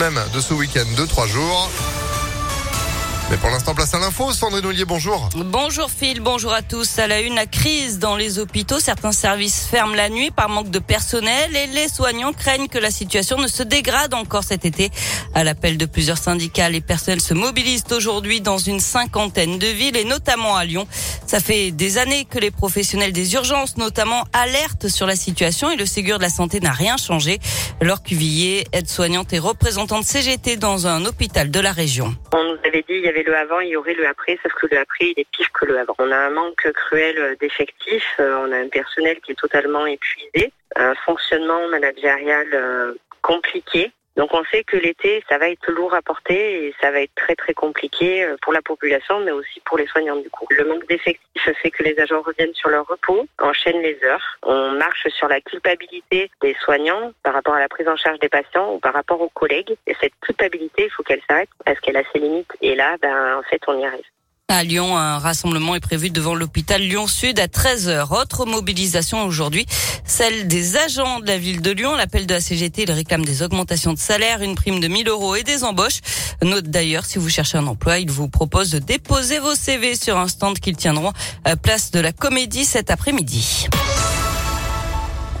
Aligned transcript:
même 0.00 0.18
de 0.32 0.40
ce 0.40 0.54
week-end 0.54 0.86
de 0.96 1.04
trois 1.04 1.26
jours. 1.26 1.70
Mais 3.30 3.36
pour 3.36 3.50
l'instant, 3.50 3.76
place 3.76 3.94
à 3.94 4.00
l'info. 4.00 4.32
Sandrine 4.32 4.66
Ollier, 4.66 4.84
bonjour. 4.84 5.28
Bonjour 5.36 5.88
Phil, 5.88 6.18
bonjour 6.18 6.52
à 6.52 6.62
tous. 6.62 6.98
À 6.98 7.06
la 7.06 7.20
une, 7.20 7.36
la 7.36 7.46
crise 7.46 8.00
dans 8.00 8.16
les 8.16 8.40
hôpitaux. 8.40 8.80
Certains 8.80 9.12
services 9.12 9.68
ferment 9.70 9.94
la 9.94 10.08
nuit 10.08 10.32
par 10.32 10.48
manque 10.48 10.70
de 10.70 10.80
personnel 10.80 11.54
et 11.54 11.68
les 11.68 11.86
soignants 11.86 12.32
craignent 12.32 12.66
que 12.66 12.78
la 12.78 12.90
situation 12.90 13.38
ne 13.38 13.46
se 13.46 13.62
dégrade 13.62 14.14
encore 14.14 14.42
cet 14.42 14.64
été. 14.64 14.90
À 15.32 15.44
l'appel 15.44 15.78
de 15.78 15.86
plusieurs 15.86 16.18
syndicats, 16.18 16.68
les 16.70 16.80
personnels 16.80 17.20
se 17.20 17.32
mobilisent 17.32 17.84
aujourd'hui 17.92 18.40
dans 18.40 18.58
une 18.58 18.80
cinquantaine 18.80 19.60
de 19.60 19.66
villes 19.68 19.96
et 19.96 20.04
notamment 20.04 20.56
à 20.56 20.64
Lyon. 20.64 20.88
Ça 21.24 21.38
fait 21.38 21.70
des 21.70 21.98
années 21.98 22.24
que 22.24 22.40
les 22.40 22.50
professionnels 22.50 23.12
des 23.12 23.34
urgences, 23.34 23.76
notamment, 23.76 24.24
alertent 24.32 24.88
sur 24.88 25.06
la 25.06 25.14
situation 25.14 25.70
et 25.70 25.76
le 25.76 25.86
Ségur 25.86 26.18
de 26.18 26.24
la 26.24 26.30
Santé 26.30 26.58
n'a 26.58 26.72
rien 26.72 26.96
changé. 26.96 27.38
Laure 27.80 28.02
Cuvillier, 28.02 28.66
aide-soignante 28.72 29.32
et 29.32 29.38
représentante 29.38 30.02
CGT 30.02 30.56
dans 30.56 30.88
un 30.88 31.04
hôpital 31.04 31.52
de 31.52 31.60
la 31.60 31.70
région. 31.70 32.16
On 32.32 32.42
nous 32.42 32.58
avait 32.66 32.84
dit 32.88 32.94
il 32.94 33.04
y 33.04 33.08
avait 33.08 33.19
le 33.22 33.36
avant, 33.36 33.60
il 33.60 33.68
y 33.68 33.76
aurait 33.76 33.94
le 33.94 34.06
après, 34.06 34.38
sauf 34.42 34.52
que 34.54 34.66
le 34.70 34.78
après, 34.78 35.06
il 35.06 35.20
est 35.20 35.28
pire 35.30 35.50
que 35.52 35.66
le 35.66 35.78
avant. 35.78 35.94
On 35.98 36.10
a 36.10 36.16
un 36.16 36.30
manque 36.30 36.70
cruel 36.72 37.36
d'effectifs, 37.40 38.16
euh, 38.20 38.44
on 38.44 38.52
a 38.52 38.56
un 38.56 38.68
personnel 38.68 39.20
qui 39.20 39.32
est 39.32 39.36
totalement 39.36 39.86
épuisé, 39.86 40.52
un 40.76 40.94
fonctionnement 40.94 41.68
managérial 41.68 42.48
euh, 42.52 42.94
compliqué. 43.22 43.92
Donc 44.20 44.34
on 44.34 44.44
sait 44.52 44.64
que 44.64 44.76
l'été, 44.76 45.24
ça 45.30 45.38
va 45.38 45.48
être 45.48 45.72
lourd 45.72 45.94
à 45.94 46.02
porter 46.02 46.66
et 46.66 46.74
ça 46.78 46.90
va 46.90 47.00
être 47.00 47.14
très 47.14 47.34
très 47.34 47.54
compliqué 47.54 48.22
euh, 48.22 48.36
pour 48.42 48.52
la 48.52 48.60
population, 48.60 49.18
mais 49.20 49.30
aussi 49.30 49.60
pour 49.60 49.78
les 49.78 49.86
soignants 49.86 50.16
du 50.16 50.28
coup. 50.28 50.46
Le 50.50 50.66
manque 50.66 50.86
d'effectifs 50.88 51.50
fait 51.62 51.70
que 51.70 51.82
les 51.82 51.98
agents 51.98 52.20
reviennent 52.20 52.52
sur 52.52 52.68
leur 52.68 52.86
repos, 52.86 53.26
enchaînent 53.38 53.80
les 53.80 53.98
heures. 54.04 54.36
On 54.42 54.72
marche 54.72 55.08
sur 55.08 55.26
la 55.26 55.40
culpabilité 55.40 56.30
des 56.42 56.54
soignants 56.62 57.12
par 57.22 57.32
rapport 57.32 57.54
à 57.54 57.60
la 57.60 57.70
prise 57.70 57.88
en 57.88 57.96
charge 57.96 58.18
des 58.18 58.28
patients 58.28 58.74
ou 58.74 58.78
par 58.78 58.92
rapport 58.92 59.22
aux 59.22 59.30
collègues. 59.30 59.74
Et 59.86 59.96
cette 60.02 60.12
culpabilité, 60.20 60.84
il 60.84 60.90
faut 60.90 61.02
qu'elle 61.02 61.22
s'arrête 61.26 61.48
parce 61.64 61.80
qu'elle 61.80 61.96
a 61.96 62.04
ses 62.12 62.18
limites. 62.18 62.52
Et 62.60 62.74
là, 62.74 62.98
ben 63.00 63.38
en 63.38 63.42
fait, 63.44 63.62
on 63.68 63.78
y 63.78 63.86
arrive. 63.86 64.04
À 64.52 64.64
Lyon, 64.64 64.96
un 64.96 65.20
rassemblement 65.20 65.76
est 65.76 65.80
prévu 65.80 66.10
devant 66.10 66.34
l'hôpital 66.34 66.82
Lyon-Sud 66.82 67.38
à 67.38 67.46
13h. 67.46 68.20
Autre 68.20 68.46
mobilisation 68.46 69.22
aujourd'hui, 69.22 69.64
celle 70.04 70.48
des 70.48 70.76
agents 70.76 71.20
de 71.20 71.28
la 71.28 71.38
ville 71.38 71.62
de 71.62 71.70
Lyon. 71.70 71.94
L'appel 71.94 72.26
de 72.26 72.34
la 72.34 72.40
CGT, 72.40 72.82
il 72.82 72.90
réclame 72.90 73.24
des 73.24 73.44
augmentations 73.44 73.92
de 73.92 73.98
salaire, 73.98 74.42
une 74.42 74.56
prime 74.56 74.80
de 74.80 74.88
1000 74.88 75.06
euros 75.06 75.36
et 75.36 75.44
des 75.44 75.62
embauches. 75.62 76.00
Note 76.42 76.64
d'ailleurs, 76.64 77.04
si 77.04 77.20
vous 77.20 77.28
cherchez 77.28 77.58
un 77.58 77.66
emploi, 77.68 78.00
il 78.00 78.10
vous 78.10 78.28
propose 78.28 78.70
de 78.70 78.80
déposer 78.80 79.38
vos 79.38 79.54
CV 79.54 79.94
sur 79.94 80.18
un 80.18 80.26
stand 80.26 80.58
qu'ils 80.58 80.76
tiendront 80.76 81.12
à 81.44 81.54
place 81.54 81.92
de 81.92 82.00
la 82.00 82.10
Comédie 82.10 82.64
cet 82.64 82.90
après-midi. 82.90 83.68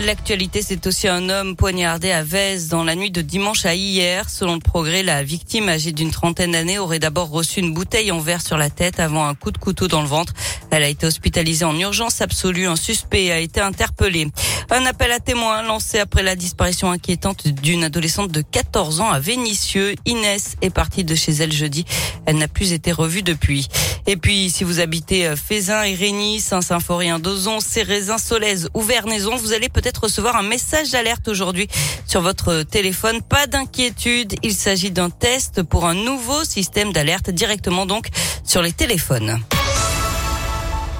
L'actualité, 0.00 0.62
c'est 0.62 0.86
aussi 0.86 1.06
un 1.06 1.28
homme 1.28 1.54
poignardé 1.54 2.10
à 2.10 2.24
Vez 2.24 2.68
dans 2.70 2.82
la 2.82 2.94
nuit 2.94 3.10
de 3.10 3.20
dimanche 3.20 3.66
à 3.66 3.74
hier. 3.74 4.30
Selon 4.30 4.54
le 4.54 4.60
progrès, 4.60 5.02
la 5.02 5.22
victime 5.22 5.68
âgée 5.68 5.92
d'une 5.92 6.10
trentaine 6.10 6.52
d'années 6.52 6.78
aurait 6.78 6.98
d'abord 6.98 7.28
reçu 7.28 7.60
une 7.60 7.74
bouteille 7.74 8.10
en 8.10 8.18
verre 8.18 8.40
sur 8.40 8.56
la 8.56 8.70
tête 8.70 9.00
avant 9.00 9.26
un 9.26 9.34
coup 9.34 9.50
de 9.50 9.58
couteau 9.58 9.88
dans 9.88 10.00
le 10.00 10.08
ventre. 10.08 10.32
Elle 10.72 10.84
a 10.84 10.88
été 10.88 11.06
hospitalisée 11.06 11.66
en 11.66 11.78
urgence 11.78 12.22
absolue. 12.22 12.66
Un 12.66 12.76
suspect 12.76 13.30
a 13.30 13.38
été 13.38 13.60
interpellé. 13.60 14.28
Un 14.70 14.86
appel 14.86 15.12
à 15.12 15.20
témoins 15.20 15.62
lancé 15.62 15.98
après 15.98 16.22
la 16.22 16.34
disparition 16.34 16.90
inquiétante 16.90 17.46
d'une 17.46 17.84
adolescente 17.84 18.32
de 18.32 18.40
14 18.40 19.00
ans 19.00 19.10
à 19.10 19.20
Vénissieux. 19.20 19.94
Inès 20.06 20.56
est 20.62 20.70
partie 20.70 21.04
de 21.04 21.14
chez 21.14 21.32
elle 21.32 21.52
jeudi. 21.52 21.84
Elle 22.24 22.38
n'a 22.38 22.48
plus 22.48 22.72
été 22.72 22.90
revue 22.90 23.22
depuis. 23.22 23.68
Et 24.06 24.16
puis, 24.16 24.48
si 24.48 24.64
vous 24.64 24.80
habitez 24.80 25.26
euh, 25.26 25.36
Fézin, 25.36 25.84
Irénie, 25.84 26.40
Saint-Symphorien, 26.40 27.18
Dozon, 27.18 27.60
Cérézin, 27.60 28.16
Solèze 28.16 28.70
ou 28.72 28.80
Vernaison, 28.80 29.36
vous 29.36 29.52
allez 29.52 29.68
peut-être 29.68 30.04
recevoir 30.04 30.36
un 30.36 30.42
message 30.42 30.90
d'alerte 30.90 31.28
aujourd'hui 31.28 31.68
sur 32.06 32.22
votre 32.22 32.62
téléphone. 32.62 33.20
Pas 33.20 33.46
d'inquiétude, 33.46 34.36
il 34.42 34.54
s'agit 34.54 34.90
d'un 34.90 35.10
test 35.10 35.62
pour 35.62 35.84
un 35.84 35.94
nouveau 35.94 36.44
système 36.44 36.94
d'alerte 36.94 37.28
directement 37.28 37.84
donc 37.84 38.08
sur 38.42 38.62
les 38.62 38.72
téléphones. 38.72 39.38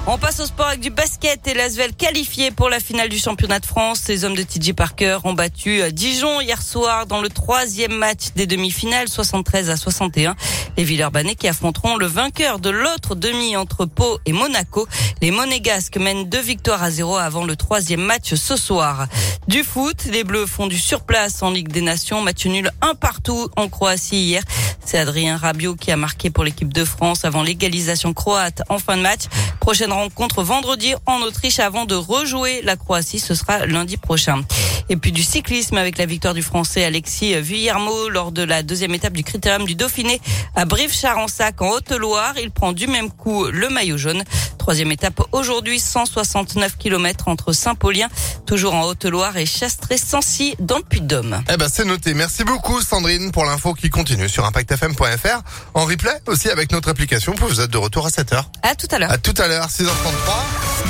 On 0.05 0.17
passe 0.17 0.41
au 0.41 0.45
sport 0.45 0.67
avec 0.67 0.81
du 0.81 0.89
basket 0.89 1.47
et 1.47 1.53
l'Asvel 1.53 1.93
qualifié 1.95 2.51
pour 2.51 2.69
la 2.69 2.81
finale 2.81 3.07
du 3.07 3.17
championnat 3.17 3.59
de 3.59 3.65
France. 3.65 4.05
Les 4.09 4.25
hommes 4.25 4.35
de 4.35 4.43
TJ 4.43 4.73
Parker 4.73 5.19
ont 5.23 5.31
battu 5.31 5.81
euh, 5.81 5.91
Dijon 5.91 6.41
hier 6.41 6.61
soir 6.61 7.05
dans 7.05 7.21
le 7.21 7.29
troisième 7.29 7.93
match 7.93 8.33
des 8.35 8.45
demi-finales, 8.45 9.07
73 9.07 9.69
à 9.69 9.77
61. 9.77 10.35
Les 10.75 10.83
Villeurbanais 10.83 11.35
qui 11.35 11.47
affronteront 11.47 11.95
le 11.95 12.05
vainqueur 12.05 12.59
de 12.59 12.69
l'autre 12.69 13.15
demi 13.15 13.55
entre 13.55 13.85
Pau 13.85 14.19
et 14.25 14.33
Monaco. 14.33 14.89
Les 15.21 15.31
Monégasques 15.31 15.95
mènent 15.95 16.27
deux 16.27 16.41
victoires 16.41 16.83
à 16.83 16.91
zéro 16.91 17.15
avant 17.15 17.45
le 17.45 17.55
troisième 17.55 18.01
match 18.01 18.33
ce 18.33 18.57
soir. 18.57 19.07
Du 19.47 19.63
foot, 19.63 20.03
les 20.11 20.25
Bleus 20.25 20.47
font 20.47 20.67
du 20.67 20.77
surplace 20.77 21.41
en 21.41 21.51
Ligue 21.51 21.69
des 21.69 21.81
Nations. 21.81 22.21
Match 22.21 22.45
nul 22.45 22.69
un 22.81 22.95
partout 22.95 23.47
en 23.55 23.69
Croatie 23.69 24.17
hier. 24.17 24.43
C'est 24.85 24.97
Adrien 24.97 25.37
Rabiot 25.37 25.75
qui 25.75 25.91
a 25.91 25.97
marqué 25.97 26.29
pour 26.29 26.43
l'équipe 26.43 26.73
de 26.73 26.83
France 26.83 27.23
avant 27.23 27.41
l'égalisation 27.41 28.13
croate 28.13 28.63
en 28.67 28.79
fin 28.79 28.97
de 28.97 29.01
match. 29.01 29.21
Prochaine 29.63 29.93
rencontre 29.93 30.43
vendredi 30.43 30.93
en 31.05 31.21
Autriche 31.21 31.59
avant 31.59 31.85
de 31.85 31.95
rejouer 31.95 32.61
la 32.63 32.75
Croatie. 32.75 33.17
Ce 33.17 33.33
sera 33.33 33.65
lundi 33.65 33.95
prochain. 33.95 34.41
Et 34.89 34.97
puis 34.97 35.11
du 35.11 35.23
cyclisme 35.23 35.77
avec 35.77 35.97
la 35.97 36.05
victoire 36.05 36.33
du 36.33 36.41
Français 36.41 36.83
Alexis 36.83 37.35
Vuillermo 37.41 38.09
lors 38.09 38.31
de 38.31 38.43
la 38.43 38.63
deuxième 38.63 38.93
étape 38.93 39.13
du 39.13 39.23
Critérium 39.23 39.65
du 39.65 39.75
Dauphiné 39.75 40.21
à 40.55 40.65
Brive-Charensac 40.65 41.61
en 41.61 41.69
Haute-Loire. 41.69 42.33
Il 42.41 42.51
prend 42.51 42.73
du 42.73 42.87
même 42.87 43.11
coup 43.11 43.45
le 43.45 43.69
maillot 43.69 43.97
jaune. 43.97 44.23
Troisième 44.57 44.93
étape 44.93 45.21
aujourd'hui, 45.33 45.77
169 45.77 46.77
km 46.77 47.27
entre 47.27 47.51
Saint-Paulien, 47.51 48.07
toujours 48.45 48.75
en 48.75 48.83
Haute-Loire, 48.83 49.35
et 49.35 49.45
Chastré-Sancy 49.45 50.55
dans 50.59 50.77
le 50.77 50.83
Puy-de-Dôme. 50.83 51.43
Eh 51.51 51.57
ben, 51.57 51.67
c'est 51.69 51.83
noté. 51.83 52.13
Merci 52.13 52.45
beaucoup, 52.45 52.81
Sandrine, 52.81 53.33
pour 53.33 53.43
l'info 53.43 53.73
qui 53.73 53.89
continue 53.89 54.29
sur 54.29 54.45
ImpactFM.fr. 54.45 55.41
En 55.73 55.83
replay 55.83 56.13
aussi 56.27 56.49
avec 56.49 56.71
notre 56.71 56.87
application. 56.87 57.35
Vous 57.39 57.59
êtes 57.59 57.71
de 57.71 57.77
retour 57.77 58.05
à 58.05 58.09
7h. 58.09 58.45
À 58.61 58.75
tout 58.75 58.87
à 58.91 58.99
l'heure. 58.99 59.11
À 59.11 59.17
tout 59.17 59.33
à 59.37 59.49
l'heure, 59.49 59.67
6h33. 59.67 59.83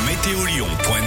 Météo 0.05 0.45